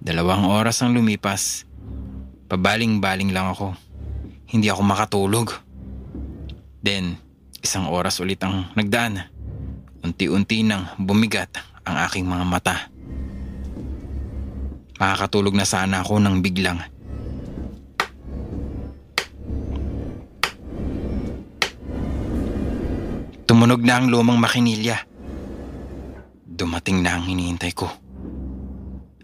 Dalawang 0.00 0.48
oras 0.48 0.80
ang 0.80 0.96
lumipas. 0.96 1.68
Pabaling-baling 2.48 3.36
lang 3.36 3.52
ako. 3.52 3.76
Hindi 4.48 4.72
ako 4.72 4.80
makatulog. 4.80 5.52
Then, 6.80 7.20
isang 7.60 7.84
oras 7.84 8.16
ulit 8.24 8.40
ang 8.40 8.72
nagdaan. 8.72 9.28
Unti-unti 10.00 10.64
nang 10.64 10.88
bumigat 10.96 11.52
ang 11.84 12.00
aking 12.08 12.24
mga 12.24 12.44
mata. 12.48 12.76
Makakatulog 14.96 15.52
na 15.52 15.68
sana 15.68 16.00
ako 16.00 16.16
nang 16.16 16.40
biglang. 16.40 16.80
Tumunog 23.44 23.84
na 23.84 24.00
ang 24.00 24.08
lumang 24.08 24.40
makinilya. 24.40 24.96
Dumating 26.48 27.04
na 27.04 27.20
ang 27.20 27.28
hinihintay 27.28 27.76
ko 27.76 27.99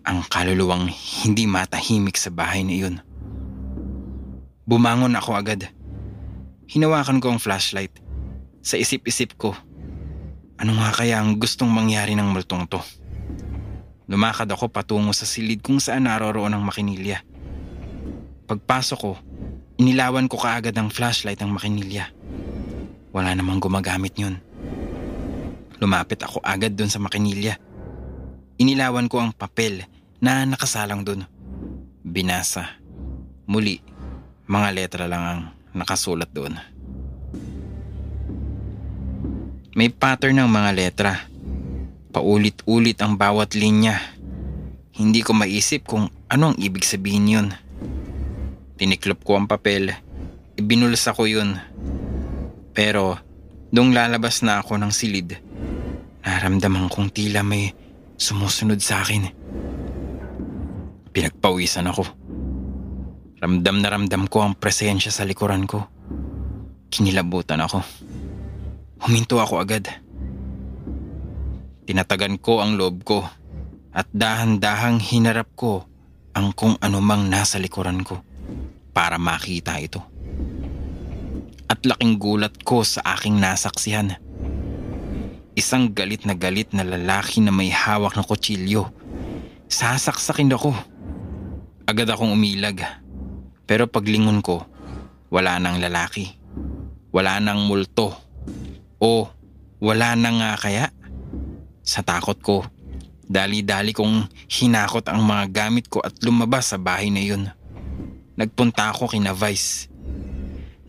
ang 0.06 0.22
kaluluwang 0.30 0.86
hindi 1.26 1.50
matahimik 1.50 2.14
sa 2.14 2.30
bahay 2.30 2.62
na 2.62 2.72
iyon. 2.72 2.96
Bumangon 4.62 5.18
ako 5.18 5.34
agad. 5.34 5.66
hinawakan 6.66 7.22
ko 7.22 7.34
ang 7.34 7.38
flashlight. 7.42 7.94
Sa 8.62 8.74
isip-isip 8.74 9.38
ko, 9.38 9.54
ano 10.58 10.72
nga 10.82 10.90
kaya 10.90 11.22
ang 11.22 11.38
gustong 11.38 11.70
mangyari 11.70 12.18
ng 12.18 12.26
multong 12.26 12.66
to? 12.66 12.82
Lumakad 14.10 14.50
ako 14.50 14.70
patungo 14.70 15.14
sa 15.14 15.26
silid 15.26 15.62
kung 15.62 15.78
saan 15.78 16.10
naroroon 16.10 16.50
ang 16.50 16.62
makinilya. 16.66 17.22
Pagpasok 18.50 18.98
ko, 18.98 19.14
inilawan 19.78 20.26
ko 20.26 20.38
kaagad 20.38 20.74
ang 20.74 20.90
flashlight 20.90 21.38
ng 21.42 21.54
makinilya. 21.54 22.10
Wala 23.14 23.34
namang 23.38 23.62
gumagamit 23.62 24.18
yun. 24.18 24.38
Lumapit 25.78 26.22
ako 26.26 26.42
agad 26.42 26.74
dun 26.74 26.90
sa 26.90 26.98
makinilya. 26.98 27.58
Inilawan 28.58 29.06
ko 29.06 29.22
ang 29.22 29.30
papel 29.30 29.86
na 30.20 30.46
nakasalang 30.46 31.04
dun. 31.04 31.24
Binasa. 32.06 32.78
Muli, 33.46 33.78
mga 34.46 34.68
letra 34.74 35.04
lang 35.10 35.24
ang 35.24 35.40
nakasulat 35.74 36.30
doon. 36.32 36.54
May 39.76 39.92
pattern 39.92 40.40
ng 40.40 40.48
mga 40.48 40.70
letra. 40.72 41.12
Paulit-ulit 42.08 42.96
ang 43.04 43.20
bawat 43.20 43.52
linya. 43.52 44.00
Hindi 44.96 45.20
ko 45.20 45.36
maisip 45.36 45.84
kung 45.84 46.08
anong 46.32 46.56
ibig 46.56 46.80
sabihin 46.80 47.28
yun. 47.28 47.48
Tiniklop 48.80 49.20
ko 49.20 49.36
ang 49.36 49.44
papel. 49.44 49.92
Ibinulsa 50.56 51.12
ko 51.12 51.28
yun. 51.28 51.60
Pero, 52.72 53.20
nung 53.68 53.92
lalabas 53.92 54.40
na 54.40 54.64
ako 54.64 54.80
ng 54.80 54.92
silid, 54.92 55.36
naramdaman 56.24 56.88
kong 56.88 57.12
tila 57.12 57.44
may 57.44 57.76
sumusunod 58.16 58.80
sa 58.80 59.04
akin. 59.04 59.28
Pinagpawisan 61.16 61.88
ako. 61.88 62.04
Ramdam 63.40 63.80
na 63.80 63.88
ramdam 63.88 64.28
ko 64.28 64.44
ang 64.44 64.52
presensya 64.52 65.08
sa 65.08 65.24
likuran 65.24 65.64
ko. 65.64 65.80
Kinilabutan 66.92 67.56
ako. 67.64 67.80
Huminto 69.00 69.40
ako 69.40 69.56
agad. 69.56 69.88
Tinatagan 71.88 72.36
ko 72.36 72.60
ang 72.60 72.76
loob 72.76 73.00
ko 73.00 73.24
at 73.96 74.04
dahan-dahang 74.12 75.00
hinarap 75.00 75.56
ko 75.56 75.88
ang 76.36 76.52
kung 76.52 76.76
anumang 76.84 77.32
nasa 77.32 77.56
likuran 77.56 78.04
ko 78.04 78.20
para 78.92 79.16
makita 79.16 79.80
ito. 79.80 80.04
At 81.64 81.80
laking 81.88 82.20
gulat 82.20 82.60
ko 82.60 82.84
sa 82.84 83.00
aking 83.16 83.40
nasaksihan. 83.40 84.20
Isang 85.56 85.96
galit 85.96 86.28
na 86.28 86.36
galit 86.36 86.76
na 86.76 86.84
lalaki 86.84 87.40
na 87.40 87.56
may 87.56 87.72
hawak 87.72 88.20
na 88.20 88.20
kutsilyo. 88.20 88.92
Sasaksakin 89.72 90.52
ako. 90.52 90.95
Agad 91.86 92.10
akong 92.10 92.34
umilag. 92.34 92.82
Pero 93.62 93.86
paglingon 93.86 94.42
ko, 94.42 94.66
wala 95.30 95.62
nang 95.62 95.78
lalaki. 95.78 96.34
Wala 97.14 97.38
nang 97.38 97.62
multo. 97.62 98.10
O 98.98 99.30
wala 99.78 100.18
na 100.18 100.34
nga 100.34 100.52
kaya? 100.58 100.90
Sa 101.86 102.02
takot 102.02 102.42
ko, 102.42 102.66
dali-dali 103.22 103.94
kong 103.94 104.26
hinakot 104.50 105.06
ang 105.06 105.22
mga 105.22 105.46
gamit 105.54 105.86
ko 105.86 106.02
at 106.02 106.18
lumabas 106.26 106.74
sa 106.74 106.78
bahay 106.82 107.06
na 107.06 107.22
yun. 107.22 107.54
Nagpunta 108.34 108.90
ako 108.90 109.06
kina 109.06 109.30
Vice. 109.30 109.86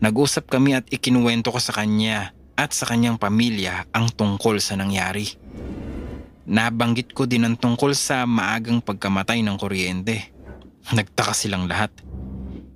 Nag-usap 0.02 0.50
kami 0.50 0.82
at 0.82 0.86
ikinuwento 0.90 1.54
ko 1.54 1.62
sa 1.62 1.78
kanya 1.78 2.34
at 2.58 2.74
sa 2.74 2.90
kanyang 2.90 3.22
pamilya 3.22 3.86
ang 3.94 4.10
tungkol 4.10 4.58
sa 4.58 4.74
nangyari. 4.74 5.30
Nabanggit 6.42 7.14
ko 7.14 7.22
din 7.22 7.46
ang 7.46 7.54
tungkol 7.54 7.94
sa 7.94 8.26
maagang 8.26 8.82
pagkamatay 8.82 9.46
ng 9.46 9.54
kuryente. 9.54 10.37
Nagtaka 10.88 11.36
silang 11.36 11.68
lahat. 11.68 11.92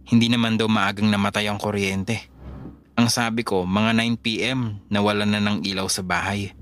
Hindi 0.04 0.28
naman 0.28 0.60
daw 0.60 0.68
maagang 0.68 1.08
namatay 1.08 1.48
ang 1.48 1.56
kuryente. 1.56 2.28
Ang 2.92 3.08
sabi 3.08 3.40
ko, 3.40 3.64
mga 3.64 3.96
9pm 3.96 4.92
nawala 4.92 5.24
na 5.24 5.40
ng 5.40 5.64
ilaw 5.64 5.88
sa 5.88 6.04
bahay. 6.04 6.52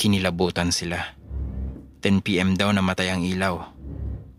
Kinilabutan 0.00 0.72
sila. 0.72 1.12
10pm 2.00 2.56
daw 2.56 2.72
namatay 2.72 3.12
ang 3.12 3.20
ilaw. 3.20 3.68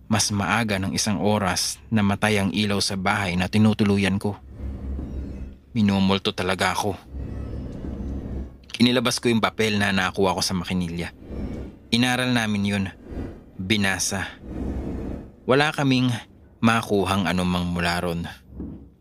Mas 0.09 0.33
maaga 0.33 0.81
ng 0.81 0.97
isang 0.97 1.21
oras 1.21 1.77
namatay 1.93 2.41
ang 2.41 2.49
ilaw 2.49 2.81
sa 2.81 2.97
bahay 2.97 3.37
na 3.37 3.45
tinutuluyan 3.45 4.17
ko. 4.17 4.41
Minumulto 5.77 6.33
talaga 6.33 6.73
ako. 6.73 6.97
Kinilabas 8.73 9.21
ko 9.21 9.29
yung 9.29 9.41
papel 9.41 9.77
na 9.77 9.93
nakuha 9.93 10.33
ko 10.33 10.41
sa 10.41 10.57
makinilya. 10.57 11.13
Inaral 11.93 12.33
namin 12.33 12.63
yun. 12.65 12.85
Binasa. 13.53 14.25
Wala 15.47 15.71
kaming 15.71 16.11
makuhang 16.59 17.23
anumang 17.23 17.71
mula 17.71 17.95
ron. 18.03 18.27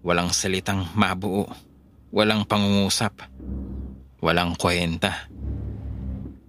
Walang 0.07 0.31
salitang 0.31 0.87
mabuo, 0.95 1.51
walang 2.15 2.47
pangungusap, 2.47 3.27
walang 4.23 4.55
kwenta. 4.55 5.27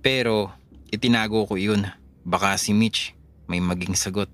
Pero 0.05 0.53
itinago 0.93 1.49
ko 1.49 1.57
yun, 1.57 1.89
baka 2.21 2.53
si 2.61 2.77
Mitch 2.77 3.17
may 3.49 3.57
maging 3.57 3.97
sagot. 3.97 4.29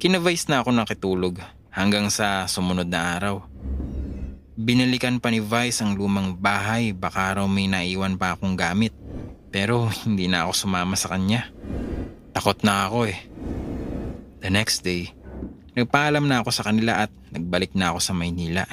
Kinavise 0.00 0.48
na 0.48 0.64
ako 0.64 0.72
nakitulog 0.72 1.44
hanggang 1.68 2.08
sa 2.08 2.48
sumunod 2.48 2.88
na 2.88 3.20
araw. 3.20 3.44
Binalikan 4.56 5.20
pa 5.20 5.28
ni 5.28 5.44
Vice 5.44 5.84
ang 5.84 5.92
lumang 5.92 6.40
bahay 6.40 6.96
baka 6.96 7.36
raw 7.36 7.44
may 7.44 7.68
naiwan 7.68 8.16
pa 8.16 8.32
akong 8.32 8.56
gamit. 8.56 8.96
Pero 9.52 9.92
hindi 10.08 10.24
na 10.24 10.48
ako 10.48 10.52
sumama 10.56 10.96
sa 10.96 11.12
kanya. 11.12 11.52
Takot 12.32 12.64
na 12.64 12.88
ako 12.88 13.12
eh. 13.12 13.28
The 14.38 14.50
next 14.50 14.86
day, 14.86 15.18
Nagpaalam 15.78 16.26
na 16.26 16.42
ako 16.42 16.50
sa 16.50 16.66
kanila 16.66 17.06
at 17.06 17.10
nagbalik 17.30 17.70
na 17.78 17.94
ako 17.94 18.02
sa 18.02 18.10
Maynila. 18.10 18.66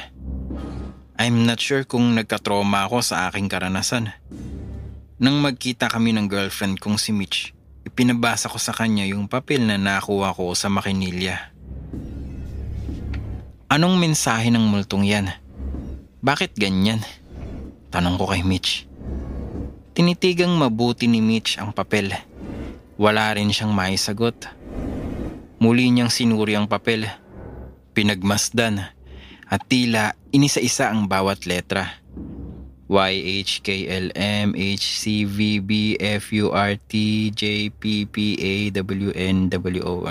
I'm 1.21 1.45
not 1.45 1.61
sure 1.61 1.85
kung 1.85 2.17
nagka-trauma 2.17 2.89
ako 2.89 3.05
sa 3.05 3.29
aking 3.29 3.45
karanasan. 3.45 4.09
Nang 5.21 5.37
magkita 5.37 5.85
kami 5.85 6.17
ng 6.17 6.25
girlfriend 6.25 6.81
kong 6.81 6.97
si 6.97 7.13
Mitch, 7.13 7.53
ipinabasa 7.85 8.49
ko 8.49 8.57
sa 8.57 8.73
kanya 8.73 9.05
yung 9.05 9.29
papel 9.29 9.69
na 9.69 9.77
nakuha 9.77 10.33
ko 10.33 10.57
sa 10.57 10.65
makinilya. 10.73 11.53
Anong 13.69 14.01
mensahe 14.01 14.49
ng 14.49 14.65
multong 14.65 15.05
yan? 15.05 15.29
Bakit 16.25 16.57
ganyan? 16.57 17.05
Tanong 17.93 18.17
ko 18.17 18.33
kay 18.33 18.41
Mitch. 18.41 18.89
Tinitigang 19.93 20.57
mabuti 20.57 21.05
ni 21.05 21.21
Mitch 21.21 21.61
ang 21.61 21.69
papel. 21.69 22.09
Wala 22.97 23.29
rin 23.37 23.53
siyang 23.53 23.77
maisagot. 23.77 24.64
Muli 25.59 25.87
niyang 25.89 26.11
sinuri 26.11 26.53
ang 26.59 26.67
papel. 26.67 27.07
Pinagmasdan 27.95 28.95
at 29.45 29.61
tila 29.69 30.17
inisa-isa 30.33 30.89
ang 30.89 31.05
bawat 31.05 31.45
letra. 31.45 32.01
Y, 32.85 33.13
H, 33.41 33.65
K, 33.65 33.89
L, 33.89 34.13
M, 34.13 34.53
H, 34.53 35.01
C, 35.01 35.25
V, 35.25 35.57
B, 35.57 35.97
F, 35.97 36.29
U, 36.37 36.53
R, 36.53 36.77
T, 36.77 37.33
J, 37.33 37.73
P, 37.73 38.05
P, 38.05 38.37
A, 38.37 38.53
W, 38.77 39.09
N, 39.17 39.49
W, 39.49 39.81
O. 39.81 40.05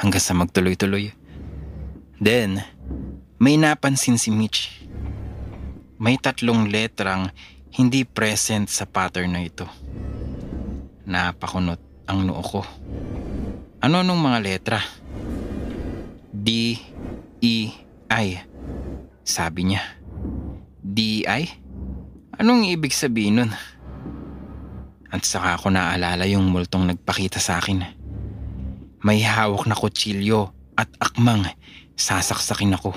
Hanggang 0.00 0.24
sa 0.24 0.32
magtuloy-tuloy. 0.32 1.12
Then, 2.16 2.64
may 3.36 3.60
napansin 3.60 4.16
si 4.16 4.32
Mitch. 4.32 4.88
May 6.00 6.16
tatlong 6.16 6.72
letrang 6.72 7.28
hindi 7.76 8.08
present 8.08 8.72
sa 8.72 8.88
pattern 8.88 9.36
na 9.36 9.44
ito. 9.44 9.68
Napakunot 11.04 11.80
ang 12.08 12.24
noo 12.24 12.40
ko. 12.40 12.64
Ano 13.84 14.00
nung 14.00 14.24
mga 14.24 14.38
letra? 14.40 14.80
D, 16.32 16.80
E, 17.44 17.68
I. 18.08 18.40
Sabi 19.20 19.68
niya. 19.68 19.84
D, 20.80 21.28
I? 21.28 21.44
Anong 22.40 22.64
ibig 22.72 22.96
sabihin 22.96 23.44
nun? 23.44 23.52
At 25.12 25.28
saka 25.28 25.60
ako 25.60 25.68
naalala 25.72 26.24
yung 26.24 26.48
multong 26.48 26.88
nagpakita 26.88 27.36
sa 27.36 27.60
akin. 27.60 27.84
May 29.04 29.20
hawak 29.20 29.68
na 29.68 29.76
kutsilyo 29.76 30.50
at 30.76 30.88
akmang 30.96 31.44
sasaksakin 31.96 32.76
ako. 32.76 32.96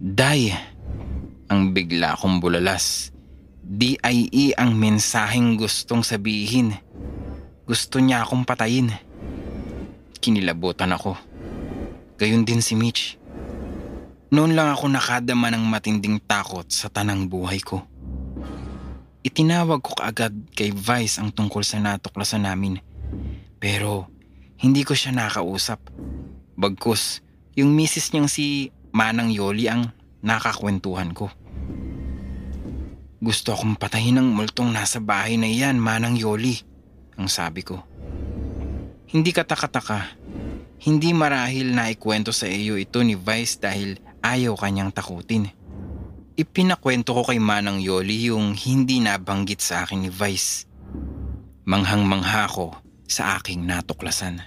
Die. 0.00 0.52
Ang 1.52 1.76
bigla 1.76 2.16
kong 2.16 2.40
bulalas. 2.40 3.12
D-I-E 3.66 4.56
ang 4.56 4.74
mensaheng 4.74 5.60
gustong 5.60 6.02
sabihin. 6.02 6.74
Gusto 7.66 7.98
niya 7.98 8.22
akong 8.22 8.46
patayin. 8.46 8.94
Kinilabutan 10.22 10.94
ako. 10.94 11.18
Gayon 12.14 12.46
din 12.46 12.62
si 12.62 12.78
Mitch. 12.78 13.18
Noon 14.30 14.54
lang 14.54 14.70
ako 14.70 14.86
nakadama 14.86 15.50
ng 15.50 15.66
matinding 15.66 16.22
takot 16.22 16.62
sa 16.70 16.86
tanang 16.86 17.26
buhay 17.26 17.58
ko. 17.58 17.82
Itinawag 19.26 19.82
ko 19.82 19.98
kaagad 19.98 20.30
kay 20.54 20.70
Vice 20.70 21.18
ang 21.18 21.34
tungkol 21.34 21.66
sa 21.66 21.82
natuklasan 21.82 22.46
namin. 22.46 22.78
Pero 23.58 24.06
hindi 24.62 24.86
ko 24.86 24.94
siya 24.94 25.10
nakausap. 25.10 25.90
Bagkus, 26.54 27.18
yung 27.58 27.74
misis 27.74 28.14
niyang 28.14 28.30
si 28.30 28.70
Manang 28.94 29.34
Yoli 29.34 29.66
ang 29.66 29.90
nakakwentuhan 30.22 31.10
ko. 31.10 31.34
Gusto 33.18 33.58
akong 33.58 33.74
patayin 33.74 34.22
ng 34.22 34.38
multong 34.38 34.70
nasa 34.70 35.02
bahay 35.02 35.34
na 35.34 35.50
iyan, 35.50 35.82
Manang 35.82 36.14
Yoli 36.14 36.75
ang 37.16 37.28
sabi 37.28 37.64
ko. 37.64 37.80
Hindi 39.10 39.32
katakataka. 39.32 40.16
Hindi 40.76 41.16
marahil 41.16 41.72
na 41.72 41.88
ikwento 41.88 42.30
sa 42.36 42.44
iyo 42.46 42.76
ito 42.76 43.00
ni 43.00 43.16
Vice 43.16 43.56
dahil 43.56 43.96
ayaw 44.20 44.54
kanyang 44.60 44.92
takutin. 44.92 45.48
Ipinakwento 46.36 47.16
ko 47.16 47.24
kay 47.24 47.40
Manang 47.40 47.80
Yoli 47.80 48.28
yung 48.28 48.52
hindi 48.52 49.00
nabanggit 49.00 49.64
sa 49.64 49.88
akin 49.88 50.04
ni 50.04 50.10
Vice. 50.12 50.68
Manghang-mangha 51.64 52.44
ko 52.52 52.76
sa 53.08 53.40
aking 53.40 53.64
natuklasan. 53.64 54.44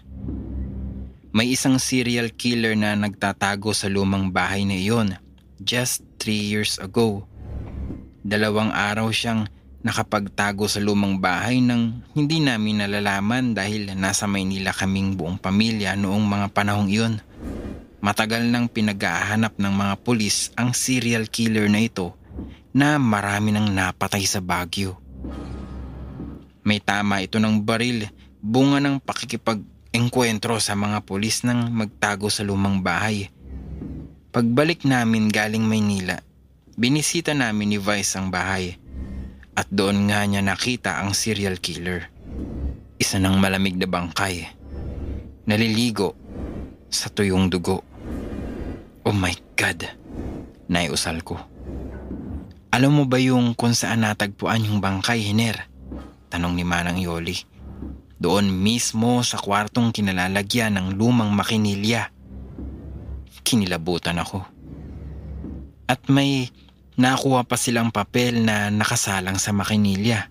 May 1.33 1.49
isang 1.53 1.81
serial 1.81 2.29
killer 2.33 2.77
na 2.77 2.93
nagtatago 2.93 3.73
sa 3.73 3.89
lumang 3.89 4.29
bahay 4.29 4.69
na 4.69 4.77
iyon 4.77 5.17
just 5.57 6.05
3 6.21 6.29
years 6.29 6.77
ago. 6.77 7.25
Dalawang 8.21 8.69
araw 8.69 9.09
siyang 9.09 9.49
nakapagtago 9.79 10.67
sa 10.67 10.83
lumang 10.83 11.23
bahay 11.23 11.63
nang 11.63 12.03
hindi 12.11 12.43
namin 12.43 12.83
nalalaman 12.83 13.55
dahil 13.55 13.95
nasa 13.95 14.27
Maynila 14.27 14.75
kaming 14.75 15.15
buong 15.15 15.39
pamilya 15.39 15.95
noong 15.95 16.25
mga 16.27 16.47
panahong 16.51 16.91
iyon. 16.91 17.15
Matagal 17.99 18.47
nang 18.47 18.67
pinag-ahanap 18.71 19.59
ng 19.59 19.73
mga 19.75 19.95
pulis 20.03 20.51
ang 20.55 20.75
serial 20.75 21.27
killer 21.27 21.67
na 21.71 21.83
ito 21.83 22.15
na 22.75 22.99
marami 22.99 23.51
nang 23.55 23.71
napatay 23.71 24.23
sa 24.23 24.39
Baguio. 24.43 24.99
May 26.63 26.83
tama 26.83 27.23
ito 27.23 27.39
ng 27.39 27.63
baril, 27.63 28.07
bunga 28.39 28.83
ng 28.83 28.99
pakikipag-engkwentro 29.03 30.59
sa 30.59 30.75
mga 30.75 31.03
pulis 31.03 31.43
nang 31.43 31.71
magtago 31.71 32.27
sa 32.27 32.43
lumang 32.43 32.83
bahay. 32.83 33.31
Pagbalik 34.29 34.85
namin 34.85 35.31
galing 35.31 35.63
Maynila, 35.65 36.19
binisita 36.75 37.31
namin 37.31 37.75
ni 37.75 37.79
Vice 37.81 38.15
ang 38.15 38.29
bahay 38.29 38.79
at 39.59 39.67
doon 39.67 40.07
nga 40.07 40.23
niya 40.23 40.39
nakita 40.39 41.03
ang 41.03 41.11
serial 41.11 41.59
killer. 41.59 42.07
Isa 42.95 43.19
ng 43.19 43.35
malamig 43.35 43.75
na 43.75 43.91
bangkay. 43.91 44.47
Naliligo 45.43 46.15
sa 46.87 47.11
tuyong 47.11 47.51
dugo. 47.51 47.83
Oh 49.03 49.11
my 49.11 49.35
God! 49.59 49.83
Naiusal 50.71 51.19
ko. 51.27 51.35
Alam 52.71 53.03
mo 53.03 53.03
ba 53.03 53.19
yung 53.19 53.51
kung 53.51 53.75
saan 53.75 54.07
natagpuan 54.07 54.63
yung 54.63 54.79
bangkay, 54.79 55.27
Hiner? 55.27 55.67
Tanong 56.31 56.55
ni 56.55 56.63
Manang 56.63 57.01
Yoli. 57.01 57.35
Doon 58.15 58.47
mismo 58.47 59.19
sa 59.27 59.35
kwartong 59.41 59.91
kinalalagyan 59.91 60.79
ng 60.79 60.87
lumang 60.95 61.35
makinilya. 61.35 62.15
Kinilabutan 63.43 64.23
ako. 64.23 64.45
At 65.89 66.05
may 66.07 66.47
nakuha 66.99 67.47
pa 67.47 67.55
silang 67.55 67.95
papel 67.95 68.43
na 68.43 68.67
nakasalang 68.67 69.39
sa 69.39 69.55
makinilya. 69.55 70.27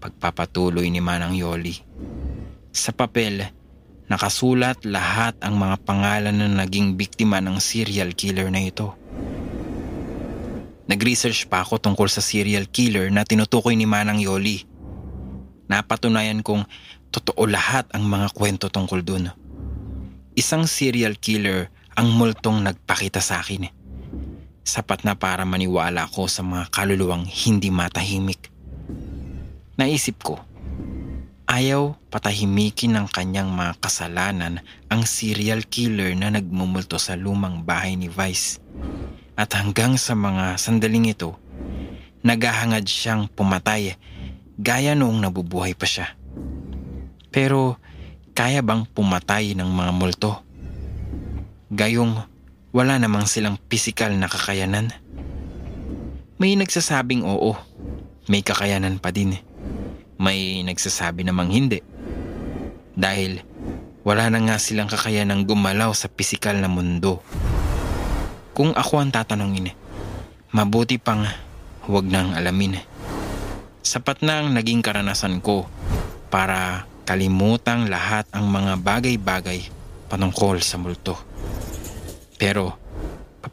Pagpapatuloy 0.00 0.88
ni 0.88 1.04
Manang 1.04 1.36
Yoli. 1.36 1.76
Sa 2.72 2.96
papel, 2.96 3.44
Nakasulat 4.12 4.84
lahat 4.84 5.40
ang 5.40 5.56
mga 5.56 5.88
pangalan 5.88 6.36
na 6.36 6.44
naging 6.44 7.00
biktima 7.00 7.40
ng 7.40 7.56
serial 7.56 8.12
killer 8.12 8.52
na 8.52 8.60
ito. 8.60 8.92
Nag-research 10.84 11.48
pa 11.48 11.64
ako 11.64 11.80
tungkol 11.80 12.12
sa 12.12 12.20
serial 12.20 12.68
killer 12.68 13.08
na 13.08 13.24
tinutukoy 13.24 13.72
ni 13.72 13.88
Manang 13.88 14.20
Yoli. 14.20 14.68
Napatunayan 15.64 16.44
kong 16.44 16.68
totoo 17.08 17.48
lahat 17.48 17.88
ang 17.96 18.04
mga 18.04 18.36
kwento 18.36 18.68
tungkol 18.68 19.00
dun. 19.00 19.32
Isang 20.36 20.68
serial 20.68 21.16
killer 21.16 21.72
ang 21.96 22.12
multong 22.12 22.60
nagpakita 22.60 23.24
sa 23.24 23.40
akin. 23.40 23.72
Sapat 24.62 25.02
na 25.02 25.18
para 25.18 25.42
maniwala 25.42 26.06
ko 26.06 26.30
sa 26.30 26.46
mga 26.46 26.70
kaluluwang 26.70 27.26
hindi 27.26 27.68
matahimik. 27.68 28.48
Naisip 29.76 30.22
ko, 30.22 30.38
Ayaw 31.52 32.00
patahimikin 32.08 32.96
ng 32.96 33.12
kanyang 33.12 33.52
mga 33.52 33.76
kasalanan 33.76 34.64
ang 34.88 35.04
serial 35.04 35.68
killer 35.68 36.16
na 36.16 36.32
nagmumulto 36.32 36.96
sa 36.96 37.12
lumang 37.12 37.60
bahay 37.60 37.92
ni 37.92 38.08
Vice. 38.08 38.56
At 39.36 39.52
hanggang 39.52 40.00
sa 40.00 40.16
mga 40.16 40.56
sandaling 40.56 41.12
ito, 41.12 41.36
naghahangad 42.24 42.88
siyang 42.88 43.28
pumatay 43.28 44.00
gaya 44.56 44.96
noong 44.96 45.20
nabubuhay 45.20 45.76
pa 45.76 45.84
siya. 45.84 46.16
Pero 47.28 47.76
kaya 48.32 48.64
bang 48.64 48.88
pumatay 48.88 49.52
ng 49.52 49.68
mga 49.68 49.92
multo? 49.92 50.40
Gayong 51.68 52.31
wala 52.72 52.96
namang 52.96 53.28
silang 53.28 53.60
pisikal 53.68 54.08
na 54.16 54.32
kakayanan? 54.32 54.96
May 56.40 56.56
nagsasabing 56.56 57.20
oo, 57.20 57.52
may 58.32 58.40
kakayanan 58.40 58.96
pa 58.96 59.12
din. 59.12 59.36
May 60.16 60.64
nagsasabi 60.64 61.28
namang 61.28 61.52
hindi. 61.52 61.84
Dahil 62.96 63.44
wala 64.08 64.32
na 64.32 64.40
nga 64.40 64.56
silang 64.56 64.88
kakayanang 64.88 65.44
gumalaw 65.44 65.92
sa 65.92 66.08
pisikal 66.08 66.56
na 66.56 66.72
mundo. 66.72 67.20
Kung 68.56 68.72
ako 68.72 69.04
ang 69.04 69.12
tatanungin, 69.12 69.76
mabuti 70.56 70.96
pang 70.96 71.28
huwag 71.84 72.08
nang 72.08 72.32
alamin. 72.32 72.80
Sapat 73.84 74.24
na 74.24 74.40
ang 74.40 74.56
naging 74.56 74.80
karanasan 74.80 75.44
ko 75.44 75.68
para 76.32 76.88
kalimutang 77.04 77.92
lahat 77.92 78.24
ang 78.32 78.48
mga 78.48 78.80
bagay-bagay 78.80 79.68
patungkol 80.08 80.64
sa 80.64 80.80
multo. 80.80 81.31
Pero, 82.42 82.74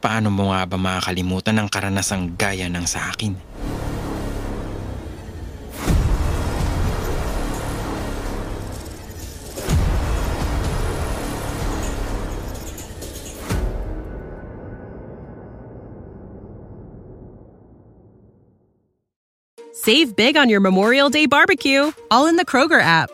paano 0.01 0.33
mo 0.33 0.49
nga 0.49 0.65
ba 0.65 0.73
makakalimutan 0.81 1.61
ang 1.61 1.69
karanasang 1.69 2.33
gaya 2.33 2.65
ng 2.65 2.89
sa 2.89 3.13
akin? 3.13 3.37
Save 19.69 20.17
big 20.17 20.33
on 20.33 20.49
your 20.49 20.65
Memorial 20.65 21.13
Day 21.13 21.29
barbecue, 21.29 21.93
all 22.09 22.25
in 22.25 22.41
the 22.41 22.45
Kroger 22.45 22.81
app. 22.81 23.13